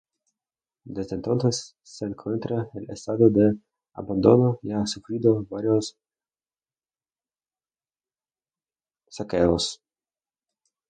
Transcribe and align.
Desde 0.83 1.15
entonces 1.15 1.75
se 1.83 2.05
encuentra 2.05 2.67
en 2.73 2.89
estado 2.89 3.29
de 3.29 3.55
abandono 3.93 4.57
y 4.63 4.71
ha 4.71 4.83
sufrido 4.87 5.45
varios 5.47 5.95
saqueos. 9.09 9.79